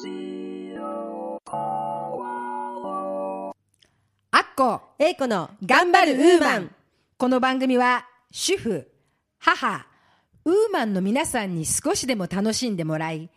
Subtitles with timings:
[4.38, 6.70] ッコ英子の頑張るウーマン。
[7.16, 8.88] この番組は主婦
[9.38, 9.86] 母
[10.44, 13.28] ウーマンの皆さんに少しでも楽しんでもらい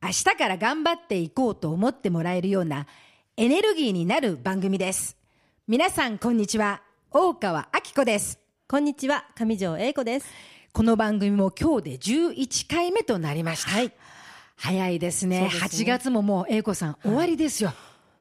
[0.00, 2.86] 明日から頑張っていこうと思ってもらえるような
[3.36, 5.16] エネルギーになる番組です。
[5.66, 6.80] 皆さんこんにちは。
[7.10, 8.38] 大川明子です。
[8.68, 9.24] こんにちは。
[9.34, 10.28] 上条英子です。
[10.72, 13.92] この番組も今日で11回目となりました、はい
[14.58, 15.38] 早いですね。
[15.38, 15.84] そうですね。
[15.84, 17.72] 8月ももう英子さん終わりですよ、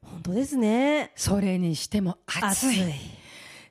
[0.03, 1.11] 本当ですね。
[1.15, 2.77] それにしても暑い。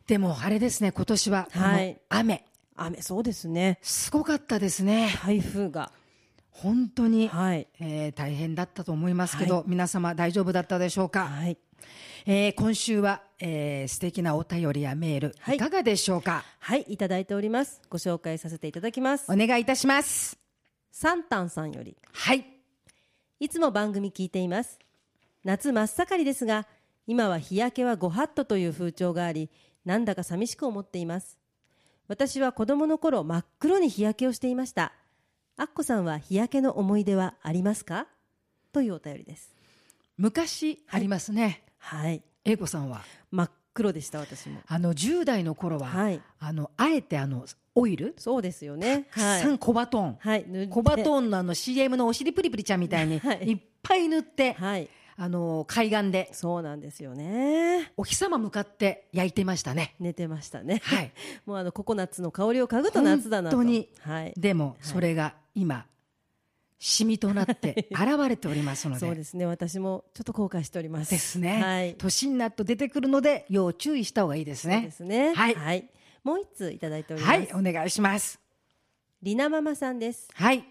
[0.06, 1.98] でもあれですね今年ははい。
[2.08, 2.44] 雨、
[2.76, 3.78] 雨そうですね。
[3.82, 5.08] すごかったですね。
[5.24, 5.90] 台風が。
[6.50, 7.66] 本当に、はい。
[7.80, 9.64] えー大変だったと思いますけど、はい。
[9.66, 11.58] 皆様大丈夫だったでしょうか、はい。
[12.24, 15.56] えー今週は、えー素敵なお便りやメール、はい。
[15.56, 16.44] いかがでしょうか？
[16.58, 17.80] はいいただいております。
[17.90, 19.30] ご紹介させていただきます。
[19.30, 20.38] お願いいたします。
[20.92, 21.96] サンタンさんより。
[22.12, 22.46] はい
[23.38, 24.78] いつも番組聞いています。
[25.44, 26.66] 夏真っ盛りですが
[27.06, 29.50] 今は日焼けはご法度という風潮があり
[29.84, 31.38] なんだか寂しく思っています。
[32.08, 34.92] 私は子供の頃真っ黒に日焼けをしていました。
[35.58, 38.06] アッコさんは日焼けの思い出はありますか？
[38.72, 39.54] というお便りです。
[40.16, 42.22] 昔ありますね、はい。
[42.44, 43.02] 英子さんは？
[43.30, 44.60] 真っ黒でした私も。
[44.66, 46.20] あの10代の頃は、はい。
[46.40, 48.14] あのあえてあのオイル？
[48.16, 49.06] そうですよね。
[49.12, 50.46] たくさんコバトン、はい。
[50.70, 53.50] コバトンのあの CM のお尻プリプリちゃんみたいにはい。
[53.50, 54.88] いっぱい塗って、はい。
[55.18, 57.92] あの海岸でそうなんですよね。
[57.98, 59.94] お日様向かって焼いてましたね。
[60.00, 60.80] 寝てましたね。
[60.82, 61.12] はい。
[61.44, 63.56] もうあのココナッツの香りを嗅ぐと夏だなと。
[63.56, 63.88] 本当に。
[64.00, 64.32] はい。
[64.36, 65.86] でもそれが今
[66.78, 69.00] シミとなって 現れておりますので。
[69.00, 69.46] そうですね。
[69.46, 71.10] 私もちょっと後悔しております。
[71.10, 71.94] ですね、はい。
[71.96, 74.82] 年になると出てくるので要注意した方がいいですね。
[74.82, 75.34] ですね。
[75.34, 75.90] はい。
[76.22, 78.40] もう一通いただいております、はい、お願いします。
[79.22, 80.28] りなママさんです。
[80.34, 80.64] はい。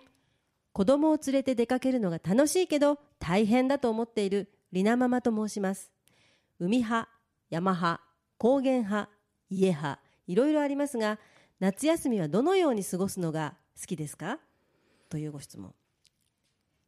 [0.74, 5.92] 子供を連れて出かけるのが楽しいけど大変だと思っているりなママと申します。
[6.60, 7.10] 海派
[7.50, 8.04] 山派
[8.38, 9.10] 高原派
[9.50, 11.20] 家派いろいろありますが
[11.60, 14.40] 夏休みはどのように過ごすのが好きですか？
[15.10, 15.74] というご質問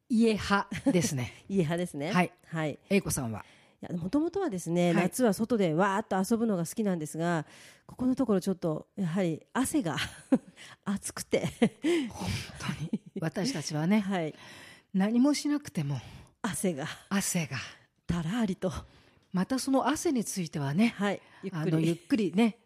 [0.08, 0.68] 家派。
[0.90, 1.32] ですね。
[1.48, 2.12] 家派ですね。
[2.12, 3.44] はい、はい、英子さんは？
[3.80, 5.02] いやもともとはですね、はい。
[5.04, 7.46] 夏は外でわーっと遊ぶのが好きなんですが
[7.86, 9.96] ここのところちょっとやはり汗が
[10.84, 11.46] 暑くて。
[12.10, 13.00] 本当に？
[13.20, 14.34] 私たちはね、 はい。
[14.94, 16.00] 何もしなくても
[16.42, 16.86] 汗が。
[17.08, 17.56] 汗が。
[18.06, 18.72] たらりと。
[19.32, 21.20] またその汗についてはね、はい。
[21.42, 21.72] ゆっあくり。
[21.72, 22.58] のゆっくりね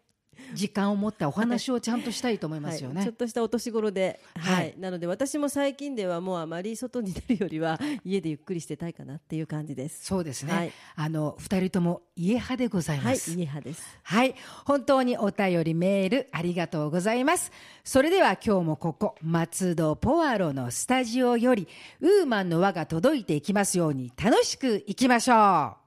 [0.53, 2.97] 時間を持ってお話をちゃんとしたいと思いますよね。
[2.97, 10.05] はい、ちょっとしたお年頃で、はいはいなので私も最近ではもうあまり外に出るよりは家でゆっくりしてたいかなっていう感じです。
[10.05, 10.53] そうですね。
[10.53, 13.31] はいあの二人とも家派でございはい、ます。
[13.31, 13.83] 家派です。
[14.03, 14.35] はい、
[14.65, 17.51] 本当にお便りメールありがとうございます。
[17.83, 21.67] それでは今日もここ松戸ポアロのスタジオより
[22.01, 25.82] ウーマンの輪が届いていきますように楽しくいきましょ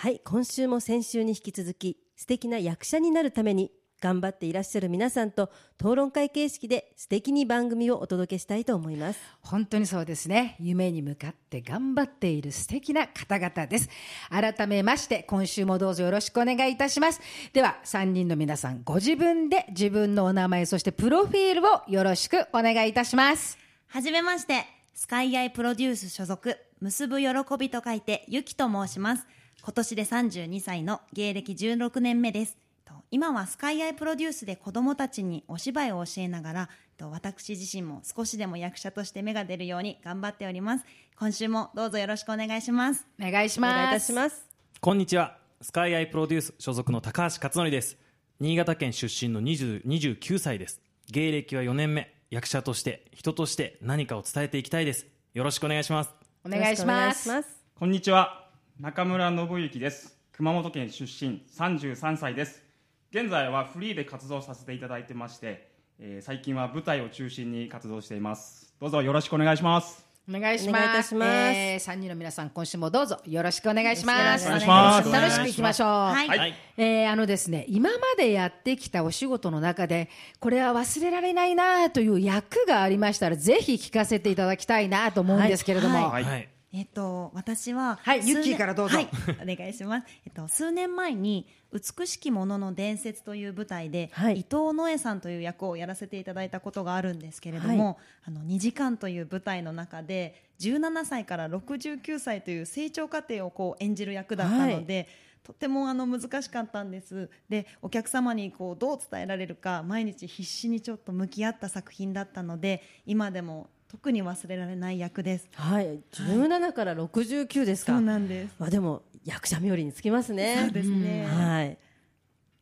[0.00, 9.18] はい、今週も先週に引き続き素敵な役者になるために頑張っていらっしゃる皆さんと討論会形式で素敵に番組をお届けしたいと思います。
[9.18, 9.48] う。
[9.48, 10.54] 本当にそうですね。
[10.60, 13.90] 夢に向かって頑張っている素敵な方々です。
[14.30, 17.20] 改めまして今週もどうぞよろしくお願いいたします。
[17.52, 23.58] では3人の皆さんご自分で自分のお名前そしてプロフィールをよろしくお願いいたします。
[23.88, 27.28] はじめまして、スカイアイプロデュース所属、結ぶ喜
[27.58, 29.26] びと書いて、ゆきと申します。
[29.62, 32.56] 今年で32歳の芸歴16年目です。
[32.84, 40.84] と今はスカイアイプロデュースで子供たちにお芝居を教えながら、と私自身も少しでも役者として芽が出るように頑張っております。
[41.18, 43.06] 今週もどうぞよろしくお願いします。
[43.20, 44.06] お願いしお願いいます。
[44.06, 44.48] たします。
[44.80, 47.96] こんにちはスカイアイプロデュース所属の高橋克典です
[48.38, 50.80] 新潟県出身の20 29歳です
[51.10, 56.10] 芸歴は4年目役者として人として何かを伝えていきたいですよろしくお願いします
[56.44, 56.76] お願いします。
[56.76, 57.48] よろしくお願いします。
[57.74, 58.47] こんにちは
[58.80, 62.62] 中村信之です熊本県出身33歳です
[63.10, 65.68] 現在はフリーで活動させていただいてまして、
[65.98, 70.82] えー最近は舞台を中心に活動していますどうぞよろしくお願いしますお願いします。
[70.84, 74.46] お願いいたしますえー、3人の皆さん、今週もどうぞよろしくお願いします。
[74.46, 75.88] よろしくお願いします楽しくいきましょう。
[75.88, 76.28] はい。
[76.28, 80.08] はいえーあのですね、今までやってきたお仕事の中で、
[80.38, 86.10] これは忘れられないなという役がありましたら、ぜひ聞かせていただきたいなと思うんですけれども。
[86.10, 88.96] はいはいえっと、私は、数はいユッキーからどうぞ。
[88.96, 89.08] はい、
[89.42, 90.06] お願いします。
[90.26, 94.40] えっと、数年前に、美しきものの伝説という舞台で、はい。
[94.40, 97.96] 伊藤野枝さんという役をやらせていただいたことがあるんですけれども、はい。
[98.26, 105.08] あの、2時間という舞台の中で、17歳から69歳という成長過程をこう演じる役だったので、
[105.48, 107.30] とてもあの難しかったんです。
[107.48, 115.48] でお客様にこうどう伝えられるか毎日必死にちょっと向き合った作品だったので今でも特に忘れられない役です。
[115.54, 116.00] はい。
[116.12, 118.54] 17から69ですか、そうなんです。
[118.58, 120.58] まあ、でも役者冥利につきますね。
[120.62, 121.78] そうですね、はい。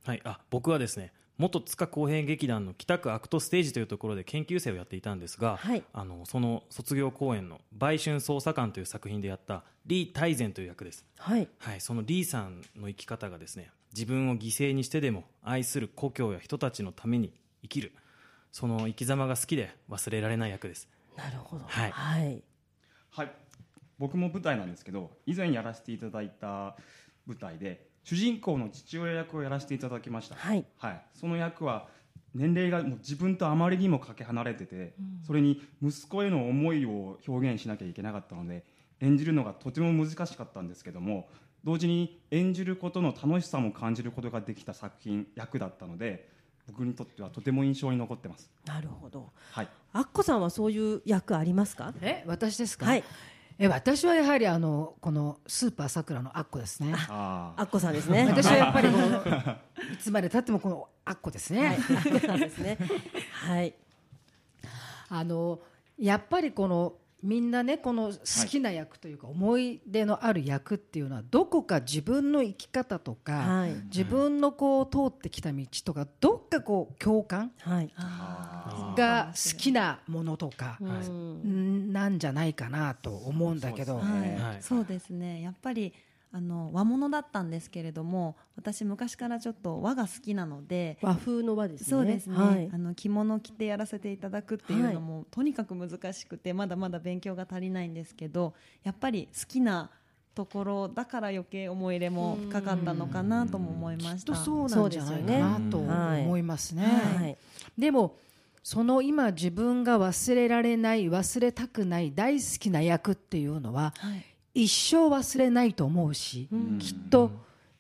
[0.04, 5.82] はい、あ僕はですね元塚公平劇団の北区アクトステージというところで研究生をやっていたんですが、はい。
[5.92, 11.48] あのその卒業公演の「売春捜査官」という作品でやったリー・大善という役です、はい。
[11.58, 17.32] はい、そのリーさんの生き方がですね自分を犠牲にしてでも愛する故郷や人たちのために
[17.62, 17.92] 生きる。
[18.52, 21.64] その生き様が好きで忘れられない役ですなるほど。
[21.66, 21.90] はい。
[21.90, 22.42] はい、
[23.10, 23.32] はい。
[23.98, 26.76] 僕も舞台なんですけど以前やらせていただいた
[27.26, 30.64] 舞台で主人公の父親役をやらせていただきました、はい。
[31.14, 31.88] その役は
[32.34, 34.94] 年齢がもう自分とあまりにもかけ離れてて、
[35.26, 38.64] それに息子への思いを表現しなきゃいけなかったので
[39.00, 41.28] 演じるのがとても難しかったんですけども
[41.64, 46.28] 同時に演じることの楽しさも感じることができた作品役だったので
[46.66, 48.50] 僕にとってはとても印象に残ってます。
[48.64, 49.30] なるほど。
[49.52, 49.68] はい。
[49.92, 51.94] アッコさんはそういう役ありますか？
[52.00, 53.04] え私ですか、はい。
[53.58, 56.94] え私はやはりあのこのスーパーさくらのアッコですね。
[57.08, 58.26] あアッコさんですね。
[58.30, 59.22] 私はやっぱりこの
[59.94, 62.78] いつまでたってもこのアッコですね、はいアッコさんですね。
[63.32, 63.74] はい。
[65.08, 65.60] あの
[65.98, 73.74] やっぱりこのみんなねこの好きな役というか、思い出のある役っていうのはどこか自分の生き方とか、はい。
[73.86, 77.90] 自分のこう通ってきた道とかどっかこう共感はい。
[78.96, 84.52] が好きなものとか、なんじゃないかなと思うんだけど、そうですねはい。
[84.52, 84.62] はい。
[84.62, 85.40] そうですね。
[85.42, 85.92] やっぱり
[86.36, 91.86] あの和物だったんですけれども私昔からちょっと和が好きなので和風の和ですね。
[91.88, 92.70] そうですね、はい。
[92.70, 98.52] あの着物着てやらせていただくっていうのも、とにかく難しくてまだまだ勉強が足りないんですけど
[98.82, 99.90] やっぱり好きな
[100.34, 104.34] ところだから余計思い入れも深かったのかなとも思いました。
[104.34, 106.84] きっとそうなんじゃないかなと思いますね。
[106.84, 107.38] はい。
[107.78, 108.14] でも
[108.62, 116.48] その今自分が忘れられない忘れたくない大好きな役っていうのははい一生忘れないと思うし、
[116.78, 117.30] きっと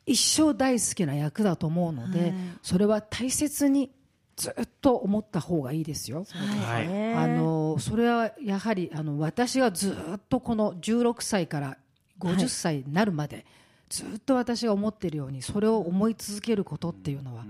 [0.04, 2.34] 一生大好きな役だと思うので、はい。
[2.62, 3.90] それは大切に
[4.36, 6.26] ずっと思った方がいいですよ。
[6.30, 6.86] はい。
[6.88, 11.78] ねあのそれはやはりあの私がずっとこの16歳から
[12.20, 13.46] 50歳になるまで、
[13.88, 17.44] ずっと私が思っているようにそれを思い続けることっていうのは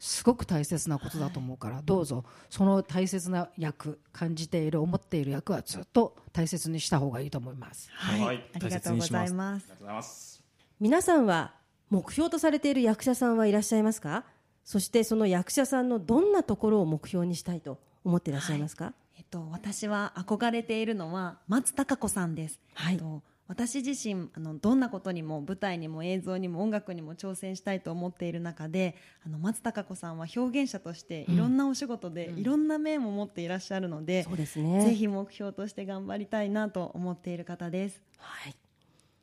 [0.00, 7.90] すごく大切なことだと思うから、どうぞその大切な役感じている思っている役はずっと大切にした方がいいと思います。
[7.92, 8.44] はい、はい。
[8.54, 9.64] ありがとうございます。
[9.64, 10.42] ありがとうございます。
[10.80, 11.54] 皆さんは
[11.90, 14.24] 目標とされている役者さんはいらっしゃいますか？
[14.64, 22.94] そしてその役者さんのどんなところを目標にしたいと思っていらっしゃいますか、えっと、私は憧れているのは松たか子さんです、はい。
[22.94, 28.94] えっと、私自身あのどんなことにも舞台にも映像にも音楽にも挑戦したいと思っている中で
[29.26, 34.84] あの松たか子さんは表現者としていろんなお仕事でいろんな面を持っていらっしゃるので、そうですね。
[34.84, 38.00] ぜひ目標として頑張りたいなと思っている方です。
[38.18, 38.54] はい。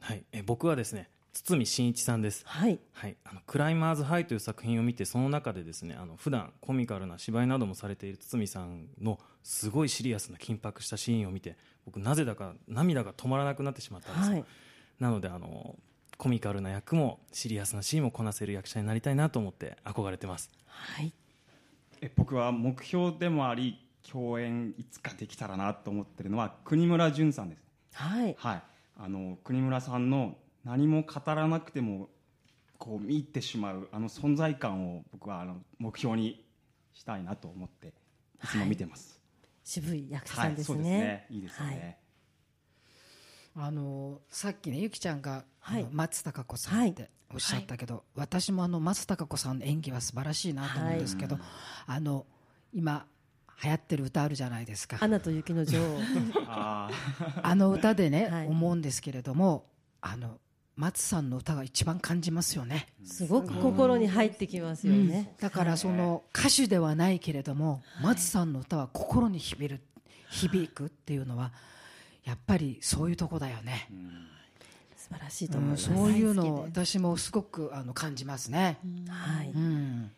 [0.01, 2.43] はい、え僕はですね堤真一さんです。
[2.45, 2.79] はい。
[2.91, 11.55] はい、あのクライマーズハイという作品を見てその中でですねあの普段コミカルな芝居などもされている堤さんのすごいシリアスな緊迫したシーンを見て
[11.87, 14.45] 僕なぜだか涙が止まらなくなってしまったんですよ、はい。
[14.99, 15.77] なのであの
[16.17, 20.51] コミカルな役もシリアスなシーンもこなせる役者になりたいなと思って憧れてます。
[20.65, 21.13] はい。
[22.01, 23.79] え僕は目標でもあり
[24.11, 27.63] 共演いつかできたらなと思ってるのは国村淳さんです。
[27.93, 28.35] はい。
[28.37, 28.63] はい。
[28.97, 30.35] あの国村さんの
[30.65, 32.09] 何も語らなくても
[32.77, 36.43] こう見入ってしまうあの存在感を僕はあの目標に
[36.93, 37.93] したいなと思って
[38.43, 39.16] いつも見てます、
[39.67, 40.99] 渋い役者はいさんですそうですね。
[40.99, 41.97] ねいいですよね、
[43.53, 45.81] あのさっきねゆきちゃんが、はい。
[45.81, 51.37] あの松たか子さんっておっしゃったけど、私もあの松たか子さんの演技は素晴らしいなと思うんですけど、
[51.85, 52.25] あの
[52.73, 53.05] 今
[53.61, 54.99] 流行ってる歌あるじゃないですか。
[55.01, 55.99] アナと雪の女王。
[56.47, 56.89] あ
[57.43, 58.47] あの歌でね、はい。
[58.47, 59.65] 思うんですけれども
[59.99, 60.39] あの
[60.77, 69.81] 松さんの歌が一番感じますよね、すごく心に入ってきますよね、だからその歌手ではないけれども、松さんの歌は心に響る
[70.29, 71.51] 響くっていうのは
[72.23, 73.89] やっぱりそういうとこだよね、
[74.95, 75.71] 素晴らしいと思いうん。
[75.71, 78.77] ます、そういうの私もすごくあの感じますね、
[79.09, 79.49] はい。
[79.49, 80.11] うん。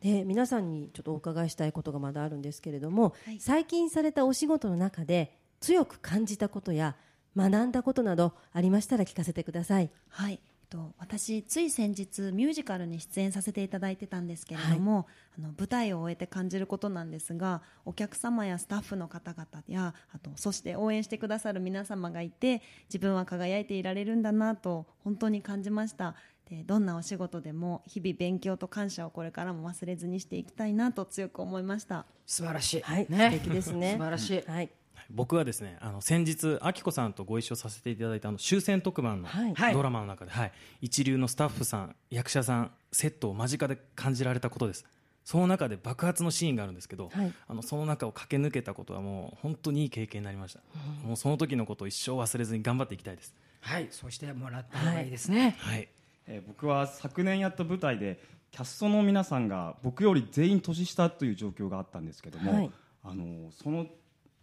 [0.00, 3.38] で皆さんにちょっとお伺いしたいことがまだあるんですけれども、はい。
[3.38, 6.96] 最近されたお仕事の中で強く感じたことや
[7.36, 9.90] 学んだことなどありましたら聞かせてください。
[10.08, 15.06] はい、えっと、私つい先日ミュージカルに出演させていただいてたんですけれども、
[15.38, 26.14] あの舞台を終えて感じることなんですがお客様やスタッフの方々やあとそして応援してくださる皆様がいて自分は輝いていられるんだなと本当に感じました。
[26.48, 32.06] でどんなお仕事でも日々勉強と感謝をこれからも忘れずにしていきたいなと強く思いました。
[32.26, 33.06] 素晴らしい、はい。
[33.08, 33.92] ね、素敵ですね。
[33.92, 34.70] 素晴らしい、はい
[35.10, 39.54] 僕はですねあの先日あきこさんとご一緒させていただいたあの終戦特番のはい。
[39.54, 39.72] はい。
[39.72, 40.52] ドラマの中で、はい。
[40.80, 44.84] 一流のスタッフさん役者さんセットを間近で感じられたことです。
[45.24, 47.32] その中で爆発のシーンがあるんですけど、はい。
[47.46, 50.60] あのその中を駆け抜けたことはもう本当にいい経験になりました、
[51.04, 53.34] もうその時のことを一生忘れずに頑張っていきたいです。
[53.60, 53.88] はい。
[53.90, 55.88] そうしてもらった方がいいですね、はい。
[56.26, 62.70] えー僕は昨年やった舞台でキャストの皆さんが僕より全員年下という状況があったんですけども、はい。
[63.04, 63.86] あのその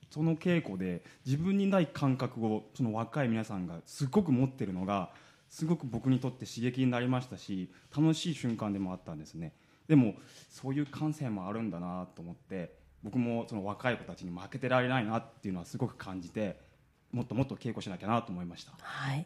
[0.09, 5.09] その稽古で自分にない感覚をその若い皆さんがすごく持ってるのが
[5.49, 9.53] すごく僕にとって刺激になりましたし楽しい瞬間でもあったんですね。
[9.87, 10.15] でも
[10.49, 12.73] そういう感性もあるんだなと思って
[13.03, 16.59] 僕もその若い子たちに負けてられないなっていうのはすごく感じて
[17.11, 18.73] もっともっと稽古しなきゃなと思いました。
[18.79, 19.25] はい。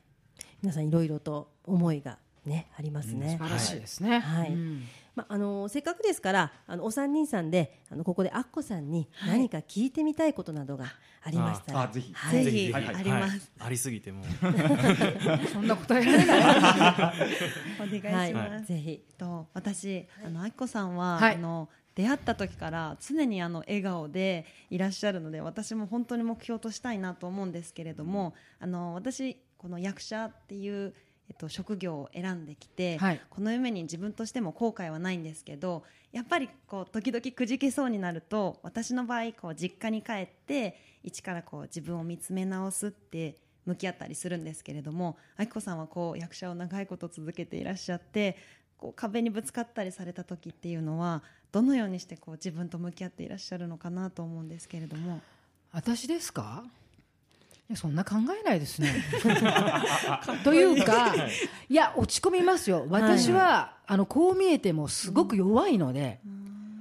[0.61, 4.19] 皆さんいろいろと思いがねありますね、素晴らしいですね。
[4.19, 4.53] はい。
[4.53, 4.83] うん
[5.15, 10.85] まあ、あのせっかくですからあのお三人さんであのここでアッコさんに何か聞いてみたいことなどが
[11.23, 12.13] ありましたら、ああぜひ。
[12.13, 12.71] はい、ぜひ。
[12.71, 12.95] はいはい。
[12.95, 13.67] あります、はい。
[13.67, 14.25] ありすぎてもう。
[15.51, 16.39] そんな答えられない。
[17.79, 18.33] お願いしはい。
[18.33, 19.03] ます、ぜひ。
[19.17, 21.35] と私あのあきこさんは、はい。
[21.35, 30.95] あの出会った時から常にあの笑顔でいらっしゃるので私も本当に目標としたいなと思うんですけれどもあの私この役者っていう、
[31.31, 33.21] えっと、職業を選んできて、はい。
[33.29, 48.35] この夢に自分としても後悔はないんですけどやっぱりこう時々くじけそうになると私の場合こう実家に帰って一からこう自分を見つめ直すって向き合ったりするんですけれどもあきこさんはこう役者を長いこと続けていらっしゃって
[48.77, 51.23] こう壁にぶつかったりされた時っていうのは
[51.53, 55.21] どのようにしてこう自分と向き合っていらっしゃるのかなと思うんですけれども。
[55.71, 56.65] 私ですか？
[56.65, 56.80] い
[57.71, 59.03] やそんな考えないですね。
[60.43, 61.15] というか、
[61.69, 61.73] い。
[61.73, 66.19] や、落ち込みますよ、私は、あのこう見えてもすごく弱いので、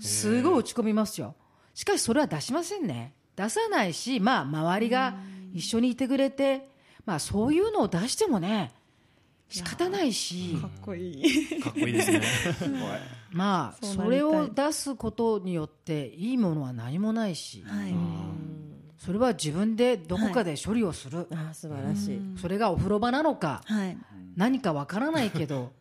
[0.01, 1.35] すごい落ち込みますよ、
[1.75, 5.17] しかしそれは出しませんね、出さないし、まあ、周りが
[5.55, 6.69] 一緒にいてくれて、
[7.07, 8.73] まあ、そういうのを出してもね、
[9.49, 11.61] 仕方ないし、かっこいい。
[11.61, 12.23] かっこいいですね。
[13.33, 17.95] まあ、それを出すことによって、いいものは何もないし、はい
[19.01, 21.27] それは自分でどこかで処理をする。
[21.33, 23.63] あー素晴らしい、それがお風呂場なのか。
[23.65, 23.97] はい。
[24.37, 25.73] 何かわからないけど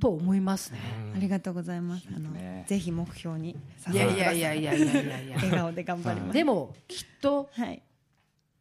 [0.00, 0.80] と思いますね。
[1.14, 2.08] ありがとうございます。
[2.14, 2.64] あのね。
[2.66, 5.20] ぜひ目標にさいやいやいやいやいやいや。
[5.20, 5.30] い。
[5.30, 5.36] や。
[5.36, 6.32] 笑顔で頑張ります。
[6.32, 7.80] でもきっと、はい。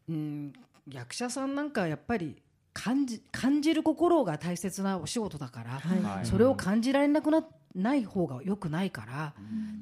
[0.10, 0.54] うん、
[0.88, 2.38] 役者さんなんかはやっぱり
[2.74, 6.26] 感じ感じる心が大切なお仕事だから、はい。
[6.28, 9.34] それを感じられなくなない方がよくないから、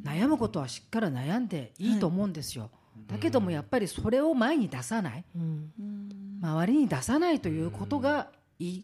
[0.05, 2.72] 悩むことはしっかり悩んでいいと思うんですよ。
[3.07, 5.71] だけどもやっぱりそれを前に出さない、うん。
[6.41, 8.69] 周りに出さないということがいい。
[8.69, 8.83] い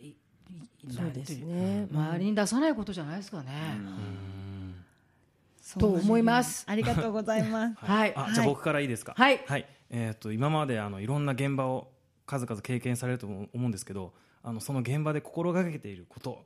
[0.00, 0.16] いいい
[0.92, 1.86] そうですね。
[1.90, 3.52] 周りに出さないことじゃないですかね。
[5.60, 6.64] そうと思います。
[6.68, 7.76] ありがとうございます。
[7.84, 8.12] はい。
[8.16, 9.14] あじゃあ僕からいいですか？
[9.16, 9.40] はい。
[9.90, 11.92] えー、と今まであのいろんな現場を
[12.26, 16.44] 数々経験されると思うんですけどあのその現場で心がけていること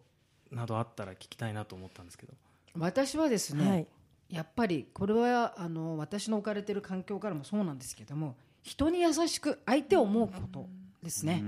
[0.50, 2.35] などあったら聞きたいなと思ったんですけど。
[2.78, 3.87] 私はですね、はい
[4.30, 10.66] やっぱりこれはあの私の置かれている環境からもそうなんですけども人に優しく相手を思うこと
[11.02, 11.45] ですね、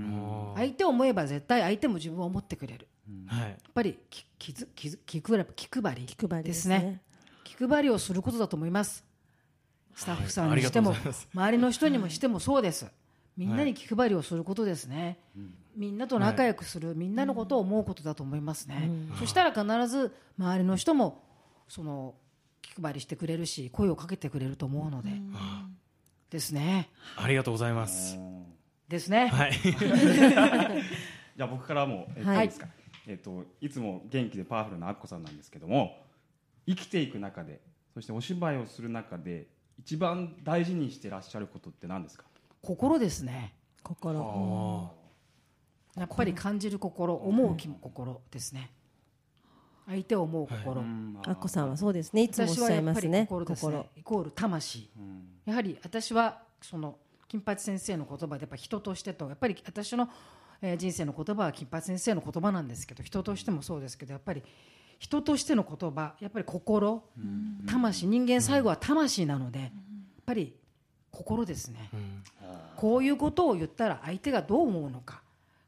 [0.55, 2.87] 相手を思えば絶対相手も自分を思ってくれる。
[3.27, 3.41] はい。
[3.41, 6.79] やっぱりき気づ気づ気配り気配り気配りでですすね。
[6.79, 7.01] ね
[7.43, 9.03] 気配りをすることだと思います。
[9.95, 10.99] スタッフさんにしても、はい
[11.33, 12.89] 周りの人にもしてもそうです。
[13.35, 15.17] みんなに気配りをすることですね、
[15.75, 21.23] みんなと仲良くする、みんなのことを思うことだと思いますね、そしたら必ず周りの人も
[21.69, 22.15] その
[22.79, 25.09] 気配りしてくれるし声をかけてくれると思うので、
[26.29, 26.89] ですね。
[27.17, 28.17] ありがとうございます。
[28.87, 29.51] ですね、はい。
[31.35, 32.41] じゃあ僕からも、えっとはい。
[32.41, 32.67] いいですか、
[33.07, 35.97] えっといつも元気でパワフルなアッコさんなんですけども
[36.67, 37.59] 生きていく中で
[37.93, 42.25] そしてお芝居をする中で一番大事にしてらっしゃることって何ですか？
[42.61, 43.53] 心ですね。
[43.83, 44.91] 心
[45.95, 48.71] やっぱり感じる心思う気も心ですね
[49.89, 52.21] 相手を思う心、アッコさんはそうですね。
[52.21, 53.25] いつもおっしゃ私はやっぱりいますね。
[53.27, 53.45] 心。
[53.45, 54.89] ですねイコール魂、
[55.45, 60.07] やはり私はその金八先生の言葉でやっぱ人としてとやっぱり私の、
[60.61, 64.43] えー人生の言葉は金八先生の言葉なんですけど人としてもそうですけどやっぱり
[64.99, 67.03] 人としての言葉やっぱり心、
[67.67, 68.05] 魂。
[68.05, 69.71] 人間最後は魂なので、やっ
[70.25, 70.53] ぱり
[71.09, 71.89] 心ですね、
[72.75, 75.23] こういうことを言ったら相手がどう思うのか。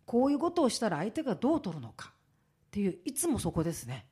[0.05, 2.11] こういうことをしたら相手がどう取るのか。
[2.11, 4.05] っていういつもそこですね、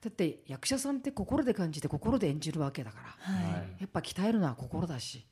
[0.00, 3.34] だって役者さんって心で感じて心で演じるわけだから、
[3.80, 5.24] やっぱ鍛えるのは心だし。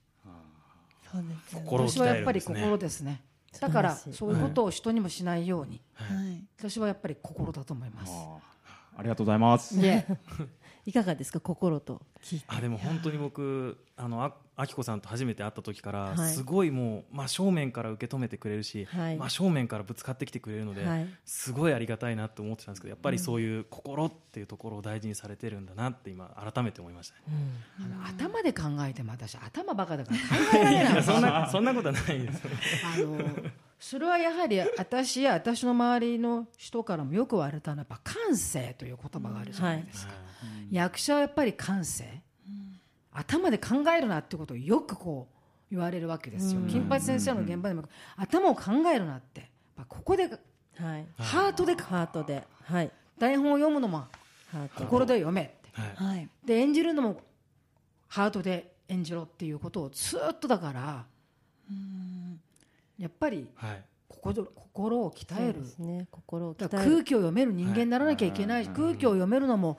[1.12, 3.22] そうです私はやっぱり心ですね。
[3.60, 6.44] だからそういうことを人にもしないように、はい。
[6.58, 8.12] 私はやっぱり心だと思います、
[8.96, 9.78] ありがとうございます
[10.87, 12.47] いかがですか心と聞いて。
[12.49, 16.33] あでも本当に僕あのああきこさんと初めて会った時から、はい。
[16.33, 19.19] すごいもう真正面から受け止めてくれるし、はい。
[19.19, 21.07] 真正面からぶつかってきてくれるので、はい。
[21.25, 27.23] すごいありがたいなと思ってたんですけどやっぱりそういう心っていうところを大事にされてるんだなって今改めて思いましたね、
[27.81, 30.25] あの頭で考えても私頭バカだから考
[30.55, 31.02] えられない。
[31.05, 32.43] そんなそんなことはないです。
[32.87, 33.19] あの
[33.78, 40.12] それはやはり私や私の周りの人からもよく言われたのはやっぱ感性という言葉があるじゃないですか、
[40.71, 42.23] 役者はやっぱり感性、
[43.12, 45.37] 頭で考えるなってことをよくこう
[45.71, 47.85] 言われるわけですよ、金八先生の現場でも
[48.16, 49.40] 頭を考えるなって。
[49.40, 50.30] やっぱここで
[50.78, 51.06] はい。
[51.18, 52.45] ハートでハートで。
[52.64, 52.90] はい。
[53.18, 54.04] 台本を読むのも
[54.76, 55.80] 心で読めって。
[55.80, 56.16] はい。
[56.16, 56.28] はい。
[56.45, 57.21] で演じるのも
[58.09, 61.06] ハートで演じろっていうことをずっとだから
[62.98, 63.84] やっぱりはい。
[64.08, 65.62] 心心を鍛える。
[65.84, 66.06] ね。
[66.10, 66.70] 心を空
[67.04, 69.78] 気を読める人間にならなきゃいけないし、空気を読めるのも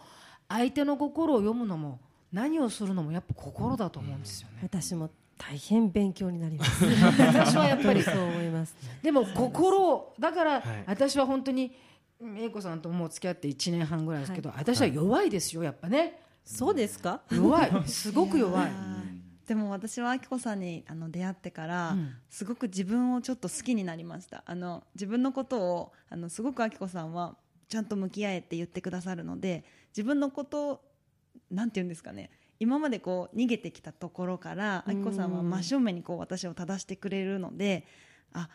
[0.50, 2.00] 相手の心を読むのも
[2.32, 4.60] 何をするのもやっぱ心だと思うんですよね。
[4.64, 6.86] 私も大変勉強になります。
[6.86, 8.02] 私はやっぱり。
[8.04, 9.00] そう思いますね。
[9.04, 10.84] でも心をだからはい。
[10.88, 11.72] 私は本当に
[12.38, 16.20] 英子さんともう付き合って1年半ぐらいですけど、私は弱いですよやっぱね。
[16.44, 17.22] そうですか？
[17.32, 17.88] 弱い。
[17.88, 18.72] すごく弱い。
[19.48, 22.16] でも私はあきこさんにあの出会ってから、うん。
[22.30, 24.44] すごく自分をちょっと好きになりました。
[24.46, 27.38] あの自分のことをあのすごくあきこさんは
[27.70, 30.82] ちゃんと向き合えって言ってくださるので自分のことを
[31.50, 32.30] なんて言うんですかね。
[32.60, 37.86] 今までこう逃げてきたところからあきこさんは真正面にこう私を正してくれるので
[38.34, 38.50] あ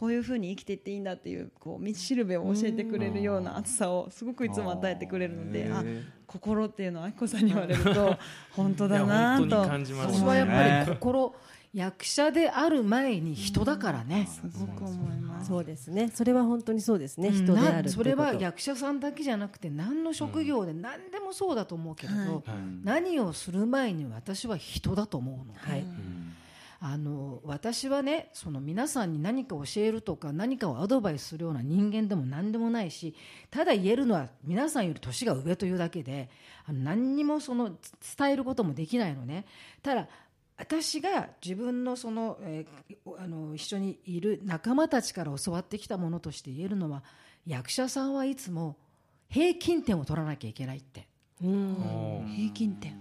[0.00, 5.84] こういうふうに生きていっていいんだっていうこう道しるべを教えてくれるような熱さをすごくいつも与えてくれるのであ
[6.26, 8.16] 心っていうのはあきこさんに言われると
[8.56, 9.58] 本当だなと。
[9.58, 9.92] 私
[10.22, 11.34] はやっぱり心
[11.74, 14.26] 役者である前に人だからね。
[14.26, 15.48] すごく思います。
[15.48, 16.10] そうですね。
[16.12, 17.30] それは本当にそうですね。
[17.30, 17.82] 人であるってこと。
[17.82, 22.42] なそれは役者さんだけじゃなくて何の職業で何でもそうだと思うけれど、はい。
[22.82, 25.52] 何をする前に私は人だと思うの。
[25.52, 25.84] で、はい
[26.82, 33.14] あの私はねその皆さんに何か教えるとか何かをアドバイスするような人間でも何でもないし
[33.50, 36.30] ただ言えるのは皆さんより年が上というだけで
[36.66, 37.76] あの何にもその
[38.16, 39.44] 伝えることもできないのね。
[39.82, 40.08] ただ
[40.56, 47.02] 私が自分のその、えーあの一緒にいる仲間たちから教わってきたものとして言えるのは
[47.46, 48.76] 役者さんはいつも
[49.28, 51.06] 平均点を取らなきゃいけないって。
[52.26, 52.98] 平均点。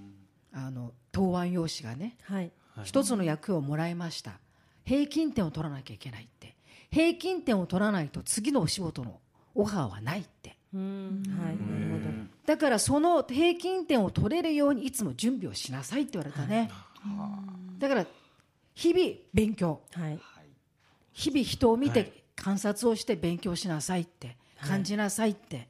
[0.53, 2.17] あの答案用紙がね。
[2.23, 2.51] はい
[2.83, 4.39] 一つの役をもらいました。
[4.85, 6.55] 平均点を取らなきゃいけないって。
[6.91, 9.19] 平均点を取らないと次のお仕事の
[9.55, 10.57] オファーはないって。
[10.73, 11.23] うん。
[11.39, 11.57] はい。
[11.57, 16.71] なるほどだからその平均点を取れるようにいつも準備をしなさいって言われたね。
[17.77, 18.05] だから
[18.73, 19.81] 日々勉強。
[19.93, 20.19] はい。
[21.13, 24.37] 日々人を見はて観察をして勉強しなさいって。
[24.61, 25.69] 感じなさいって、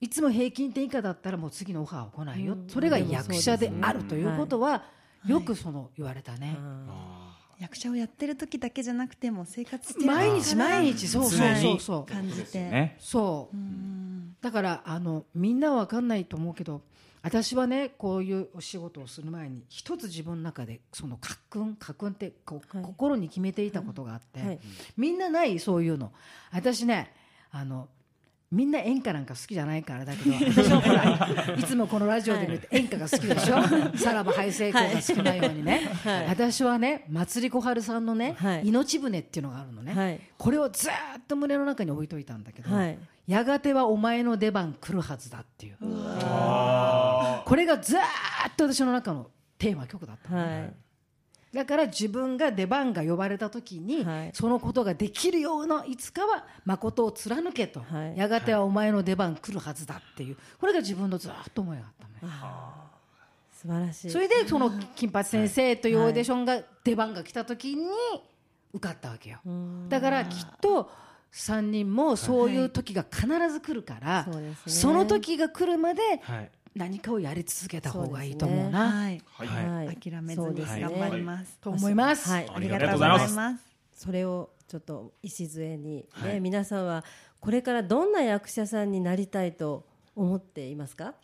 [0.00, 2.68] い、つも平均点以下だったらもう次のオファーは来ないよ、うん。
[2.68, 4.80] それが役者であるということは、い
[5.26, 6.56] よくその言われたね、
[7.58, 11.80] 役者をやってる時だけじゃなくても生活してる毎日毎日そうそうそう。
[11.80, 12.96] そう感じて、ね。
[12.98, 13.56] そう。
[14.42, 16.82] だからあのみんなは分かんないと思うけど
[17.22, 22.86] 私はねこういうお仕事をする前に一つ自分の中でその家訓家訓ってこう、はい。
[22.86, 24.58] 心に決めていたことがあって、はい。
[24.96, 26.12] みんなないそういうの。
[26.52, 27.14] 私ね
[27.50, 27.88] あの
[28.50, 36.26] みんな演歌なんか好きじゃないからだけど私はほら いつもこのラジオで演歌が好きでしょ、さらばハイセイコーが好きなようにね、はい。
[36.28, 38.68] 私はね松里小春さんのね、はい。
[38.68, 40.20] 命船っていうのがあるのね、はい。
[40.38, 42.98] これをずーっと胸の中に置いといたんだけど、はい。
[43.26, 45.76] やがてはお前の出番来るはずだっていう。
[45.80, 48.02] これがずーっ
[48.56, 50.74] と私の中のテーマ曲だったのはい
[51.54, 54.30] だから自分が出番が呼ばれた時に、はい。
[54.34, 58.18] そのことができるようないつかは誠を貫けと、はい。
[58.18, 60.36] やがてはお前の出番来るはずだっていう。
[60.58, 62.32] これが自分のずーっと思いがあったの。
[62.32, 62.38] ね
[63.52, 64.10] 素晴らしい。
[64.10, 67.86] それでその金八先生というオーディションが出番が来た時に
[68.72, 69.38] 受かったわけよ。
[69.88, 70.90] だからきっと
[71.32, 74.72] 3人もそういう時が必ず来るから、そうですね。
[74.72, 78.90] その時が来るまではい何かをやり続けた方がいいと思うな。
[78.90, 79.48] はい、はい。
[79.86, 79.96] はい。
[79.96, 80.80] 諦めずにそうですね。
[80.80, 81.58] 頑張ります。
[81.60, 82.50] と思います、はい。
[82.52, 83.64] ありがとうございます。
[83.92, 86.40] それをちょっと礎に、ねはい。
[86.40, 87.04] 皆さんは
[87.38, 91.14] これからどんな役者さんになりたいと思っていますか？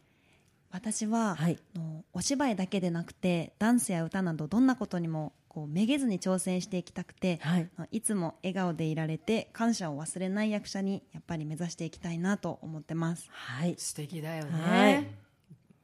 [0.71, 1.59] 私は、はい。
[1.75, 7.69] あのお芝居だけでなくてダンスや歌などどんなことにもこうめげずに挑戦していきたくて、はい。
[7.91, 13.27] いつも笑顔でいられて感謝を忘れない役者にやっぱり目指していきたいなと思ってます。
[13.31, 13.75] はい。
[13.77, 15.07] 素敵だよね、はい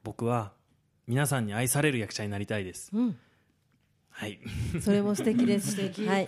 [0.07, 0.53] 僕は
[1.05, 2.91] 皆さんに愛される役者になりたいです。
[2.93, 3.17] うん。
[4.09, 4.39] はい。
[4.81, 5.71] それも素敵です。
[5.71, 6.07] 素敵。
[6.07, 6.27] はい。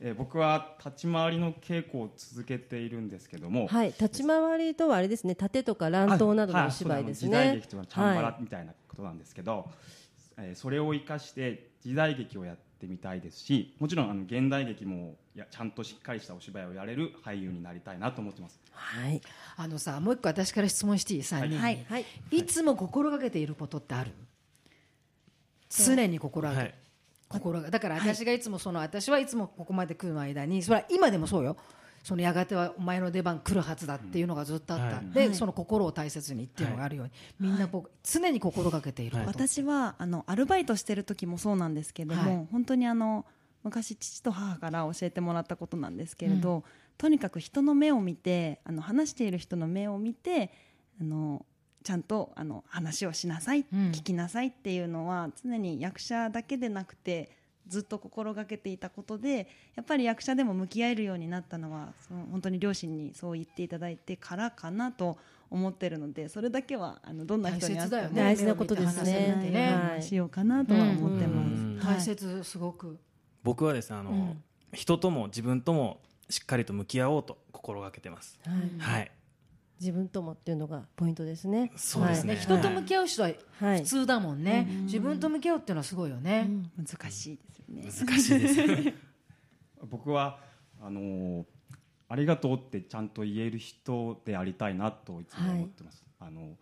[0.00, 7.36] えー僕は立ち回りの稽古を続けているんですけども、はい、立ち回りとはあれですね、盾とか乱闘などのお芝居ですね。
[7.36, 9.68] はい時代劇とかチャンバはいラみたいなことなんですけど、
[10.36, 18.60] えーそれを生かして時代劇をやってみたいですしもちろんあの現代劇もやちゃんとしっかりしたお芝居をやれる俳優になりたいなと思ってます。
[18.70, 19.20] はい、
[19.56, 24.12] あのさもう一個私から質問していい？3人に、はいはい、いつも心がけていることってある？
[25.68, 26.60] 常に心がけ。
[26.60, 26.74] て、はい。
[27.28, 31.56] 心がだから私がいつもその私はいつもここまで来るの間にそれは今でもそうよ
[32.08, 35.28] そのやがてはお前の出番来るはずだっていうのがずっとあった、はい。
[35.28, 42.48] で、その心を大切にっていうのがあるように、みんなこう常に心がけている私はあのアルバイトしてる時もそうなんですけども、はい。
[42.50, 43.26] 本当にあの
[43.62, 46.64] 昔父と母から教えてもらったことなんですけれど、
[46.96, 50.50] とにかく人の目を見てあの話している人の目を見て
[50.98, 51.44] あの
[51.84, 53.90] ちゃんとあの話をしなさい、うん。
[53.90, 57.36] 聞きなさいっていうのは常に役者だけでなくて
[57.68, 65.18] ずっと心がけていたことでやっぱり役者でも向き合えるようになったのはその本当に両親にそう言っていただいてからかなと
[65.50, 69.50] 思ってるのでそれだけはあのどんな人に会っても大事なことですね。
[69.50, 69.74] ね。
[69.92, 70.02] はい。
[70.02, 71.62] しようかなとは思ってます。
[71.62, 71.78] うん。
[71.80, 71.96] はい。
[71.96, 72.98] 大切すごく、
[73.42, 74.42] 僕はですねあの、うん。
[74.72, 78.52] 人とも自分ともしっかりと向き合おうと心がけてます、は
[78.90, 79.10] い、はい
[79.80, 81.72] 自分ともっていうのがポイントですね。
[81.76, 82.34] そうですね。
[82.34, 83.78] ね人と向き合う人ははい。
[83.78, 88.06] 普通だもんね、自分と向き合うっていうのはすごいよね、難しいですよね。
[88.08, 88.94] 難しいです。
[89.90, 90.40] 僕は
[90.80, 91.44] あのー
[92.10, 96.56] ありがとうってちゃんと言える人でありたいなといつも思ってます、あの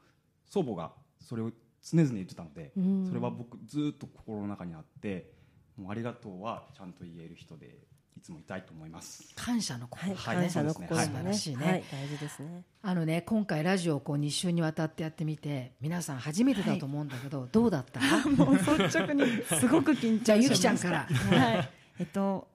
[0.44, 1.52] 祖母がそれを
[1.83, 3.07] 常々言ってたので、うん。
[3.07, 5.31] それは僕ずっと心の中にあって
[5.76, 7.79] もうありがとうはちゃんと言える人で
[8.16, 9.24] いつもいたいと思います。
[9.37, 10.44] 感謝の心、はい、はい。
[10.44, 11.02] 感謝の心ね。
[11.02, 11.64] ね、素晴らしいね。
[11.64, 12.62] はい、大事ですね。
[12.83, 18.00] あのね今回ラジオをこう2週にわたってやってみて皆さん初めてだと思うんだけど、どうだった？
[18.31, 20.24] もう率直にすごく緊張しました。
[20.24, 20.98] じゃあゆきちゃんから。
[21.05, 21.68] はい。
[21.98, 22.48] えっと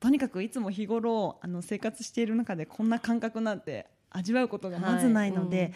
[0.00, 5.56] とにかくいつも日頃あの生活している中でこんな感覚なんて味わうことがまずないので。
[5.58, 5.74] はいうん。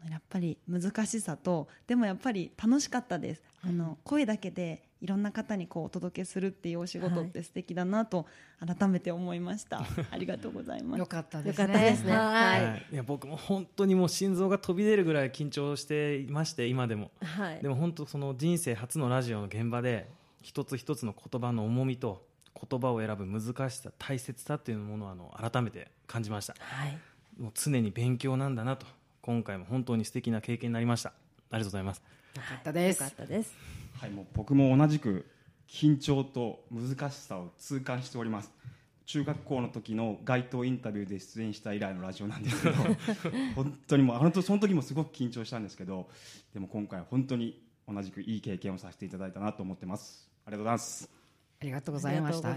[0.00, 8.26] あのやっぱり難しさとでもやっぱり楽しかったです、あの声だけでいろんな方にこうお届けするっていうお仕事って素敵だなと
[8.58, 10.98] 改めて思いました、 ありがとうございます。
[10.98, 11.62] よかったですね。
[11.64, 12.12] よかったですね。
[12.12, 12.64] はい。
[12.64, 17.10] はい、いや僕も本当にもう心臓が飛び出るぐらい緊張していまして今でも。
[17.22, 17.62] はい。
[17.62, 17.68] で。
[17.68, 20.08] も本当その人生初のラジオの現場で
[20.42, 26.54] 一つ一つの言葉の重みと言葉を選ぶ難しさ大切さっていうものをあの改めて感じました。
[26.58, 26.98] はい。
[27.38, 28.86] もう常に勉強なんだなと
[29.22, 31.10] 今回も本当に素敵な経験になりました。
[31.10, 31.12] あ
[31.52, 32.02] りがとうございます。
[32.34, 33.02] よかったです。
[33.02, 33.54] よかったです。
[33.98, 35.26] はい、もう僕も同じく
[35.68, 38.52] 緊張と難しさを痛感しております。
[39.06, 42.76] 中学校の時の街頭インタビューで出演した以来のラジオなんですけど
[43.56, 46.10] 本当にもうあの時その時もすごく緊張したんですけど
[46.52, 50.30] でも今回は本当に同じくいい経験をさせていただいたなと思ってます。
[50.44, 51.17] ありがとうございます
[51.60, 52.52] ありがとうごあざいました。
[52.52, 52.54] あ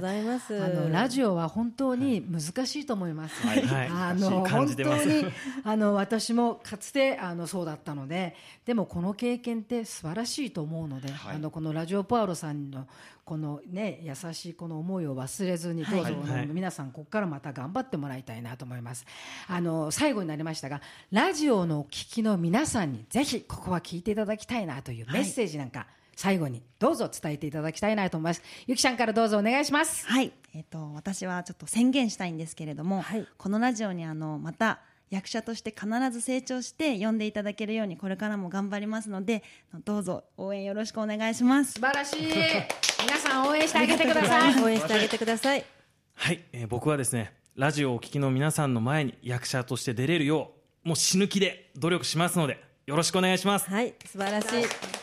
[0.68, 3.48] のラジオは本当に難しいと思います。
[3.48, 5.26] はいはいあの難しい感本当に
[5.64, 12.88] あの私もかつてあのそうだったので、でもこの経験って素晴らしいと思うので、はいあのこのラジオポアロさんの
[13.26, 16.12] このね優しいこの思いを忘れずにどうぞ、
[16.54, 19.08] 皆さんここからまた頑張ってもらいたいなと思います。
[19.48, 20.80] あの最後になりましたが、
[21.12, 25.88] ラジオのお聞きの皆さんにぜひここは聞いていただきたいなというメッセージなんか。
[26.16, 28.42] 最後にどうぞ伝えていただきたいなと思います。
[28.68, 30.06] ゆきちゃんからどうぞお願いします。
[30.08, 39.44] はい、えっ、と私はちょっと宣言したいんですけれども、はいこのラジオにあのまた役者として必ず成長して呼んでいただけるようにこれからも頑張りますので
[39.84, 42.22] どうぞ応援よろしくお願いします素晴らしい
[43.04, 45.66] 皆さん応援してあげてください 応援してあげてください。
[46.14, 50.54] はい、えー僕はですねラジオをお聞きの皆さんの前に役者として出れるよ
[50.86, 55.01] うもう死ぬ気で努力しますのでよろしくお願いしますはい、素晴らしい。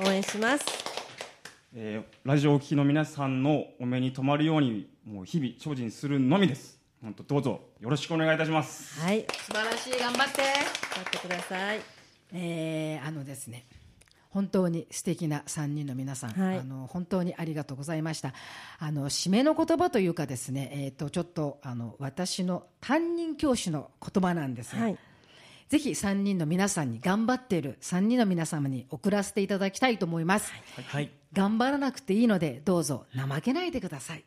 [0.00, 0.64] 応援します。
[1.74, 6.78] えーラジオをお聞きの皆さんのお目に留まるようにもう日々精進するのみです。
[7.02, 9.00] 本当どうぞよろしくお願いいたします。
[9.00, 10.42] はい、素晴らしい頑張って。
[10.42, 11.80] 頑張ってください。
[12.32, 13.66] えーあのですね
[14.30, 16.58] 本当に素敵な3人の皆さん、はい。
[16.58, 18.32] あの本当にありがとうございました。
[18.78, 24.98] あの締めの言葉というかですね、えー、とちょっとあの私の担任教師の言葉なんですが、はい、
[25.72, 30.52] ぜひ3人の皆さんに頑張っている3人の皆様に送らせていただきたいと思います、
[30.88, 31.10] はい。
[31.32, 34.24] 頑張らなくていいのでどうぞ怠けないでください、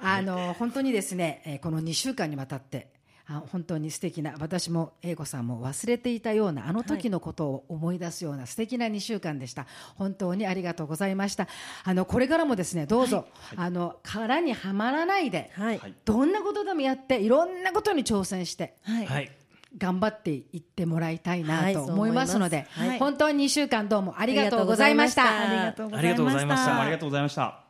[0.00, 2.88] あの本当にですね、えーこの2週間にわたって
[3.28, 9.68] あ本当に素敵な私も英子さんも忘れていたようなあの時のことを思い出すような素敵な2週間でした。
[9.94, 11.46] 本当にありがとうございました。
[11.84, 15.94] あのこれからもですねどうぞ、あの殻にはまらないで、はい、はい。
[16.04, 19.37] どんなことでもやっていろんなことに挑戦してはい、はい
[19.76, 25.24] 頑張っていってもらいたいはないと思いますので、そう思いはい本当に2週間どうもありがとうございました。
[25.24, 26.80] ありがとうございました。
[26.80, 27.64] ありがとうございました。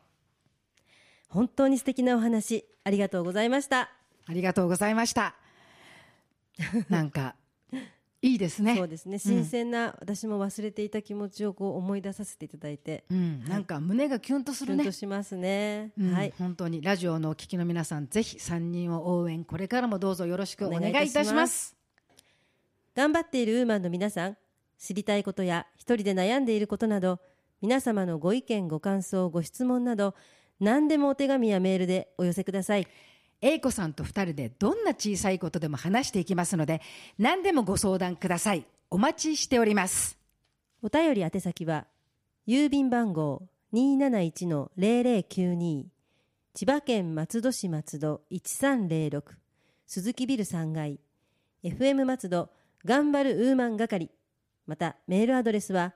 [1.29, 3.89] 本当に素敵なお話ありがとうございました。
[4.27, 5.35] ありがとうございました。
[6.89, 7.35] なんか、
[8.21, 8.75] いいですね。
[8.75, 9.17] そうですね。
[9.17, 13.05] 新鮮な、私も忘れていた気持ちをこう思い出させていただいて。
[13.09, 14.83] うん、なんか胸がキュンとするね。
[14.83, 14.97] キュンと。
[14.97, 16.13] しますね、うん。
[16.13, 16.33] はい。
[16.37, 21.33] 本当にラジオのお聞きの皆さん、ぜひ3人を応援、これからもどうぞよろしくお願いいたし。
[21.33, 21.78] ます
[22.95, 24.37] 頑張っているウーマンの皆さん
[24.77, 27.19] 知りたいことや一人で悩んでいることなど
[27.61, 30.15] 皆様のご意見ご感想ご質問など
[30.59, 32.87] 何でもお手紙やメールでお寄せください
[33.41, 36.81] 英子さんと2人でどんな小さいことでも話していきますので、
[37.17, 38.65] 何でもご相談ください。
[38.91, 40.17] お待ちしております。
[40.81, 41.85] お便り宛先は
[42.47, 45.85] 郵便番号271-0092
[46.53, 49.23] 千葉県松戸市松戸1306
[49.85, 51.01] 鈴木ビル3階
[51.63, 52.49] FM 松戸
[52.85, 54.09] 頑張るウーマン係。
[54.65, 55.93] またメールアドレスは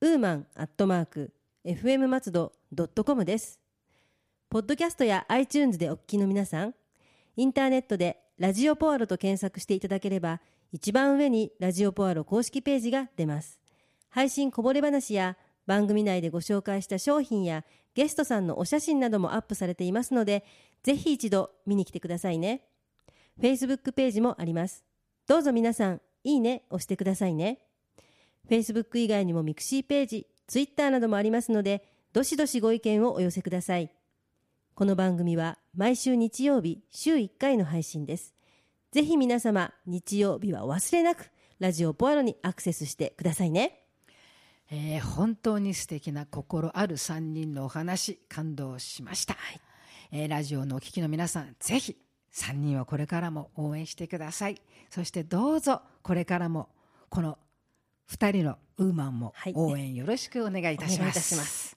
[0.00, 1.32] ウーマンアットマーク
[1.64, 3.58] FM 松戸ドットコムです。
[4.48, 6.74] ポッドキャストや iTunes でお聞きの皆さん
[7.36, 10.40] インターネットでラジオポアロと検索していただければ
[10.70, 13.60] 一番上にラジオポアロ公式ページが出ます。
[14.08, 17.64] 配信こぼれ話や番組内でご紹介した商品や
[17.94, 20.44] ゲストさんのお写真などもアップされていますので
[20.84, 22.62] ぜひ一度見に来てくださいね。
[23.40, 24.84] Facebook ページもあります。
[25.26, 27.58] どうぞ皆さんいいね押してくださいね。
[28.48, 33.90] Facebook 以外にもミクシーページ Twitter などもありますのでどしどしご意見をお寄せください。
[34.74, 38.34] この番組は毎週日曜日週1回の配信です。
[38.92, 41.30] ぜひ皆様日曜日はお忘れなく
[41.60, 43.84] ラジオポアロにアクセスしてくださいね。
[44.70, 49.36] えー本当に素敵な心ある3人のお話感動しました、
[50.12, 51.96] えーラジオのお聞きの皆さんぜひ
[52.32, 54.60] 3人をこれからも応援してください。
[54.88, 56.68] そしてどうぞこれからも
[57.08, 57.38] この
[58.10, 59.52] 2人のウーマンもはい。
[59.54, 61.76] 応援よろしくお願いいたします,、お願います。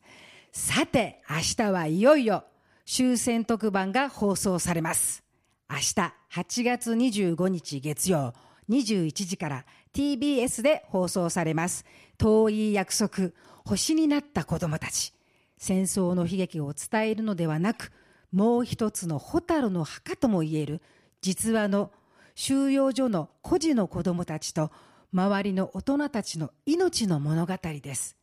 [0.52, 2.44] さて明日はいよいよ
[2.86, 5.24] 終戦特番が放送されます。
[5.70, 8.34] 明日8月25日月曜
[8.70, 11.86] 21時から TBS で放送されます。
[12.18, 13.32] 遠い約束
[13.66, 15.14] 星になった子供たち。
[15.58, 17.92] 戦争の悲劇を伝えるのではなく
[18.34, 20.82] もう一つの蛍の墓ともいえる
[21.22, 21.92] 実話の
[22.36, 24.72] 収容所の孤児の子供たちと
[25.14, 28.18] 周りの大人たちの命の物語です。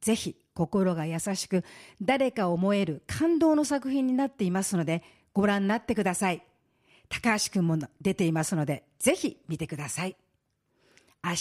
[0.00, 1.64] ぜひ心が優しく
[2.00, 5.02] 誰かを思える感動の作品になっていますので
[5.32, 6.42] ご覧になってください。
[7.08, 10.16] 高橋くんも出ていますのでぜひ見てください。
[11.24, 11.36] 明日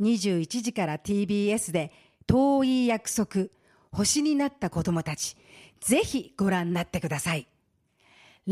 [0.00, 1.92] 21時から TBS で
[2.26, 3.46] 遠い約束
[3.90, 5.34] 星になった子供たち
[5.80, 7.48] ぜひご覧になってください。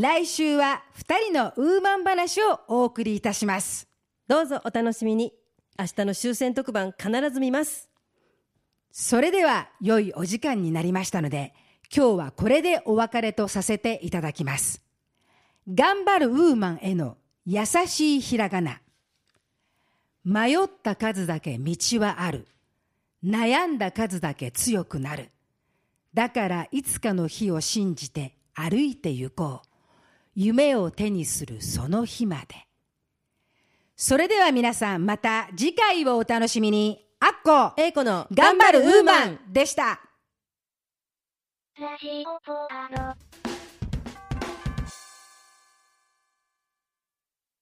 [0.01, 3.89] 来週は2人のウーマン話をお送りいたします。
[4.29, 5.33] どうぞお楽しみに。
[5.77, 7.89] 明日の終戦特番必ず見ます。
[8.93, 11.53] それでは良いお時間になりましたので
[11.93, 14.81] 今日はこれでお別れとさせていただきます。
[15.67, 18.79] 頑張るウーマンへの優しいひらがな。
[20.23, 22.47] 迷った数だけ道はある。
[23.21, 25.29] 悩んだ数だけ強くなる。
[26.13, 29.68] だからいつかの日を信じて歩いて行こう
[30.41, 32.65] 夢を手にするその日まで
[33.97, 39.99] それでは皆さんまた次回をお楽しみにあっこ英子の頑張るウーマンでした。
[41.77, 42.87] ラジオポア
[43.43, 43.48] ロ。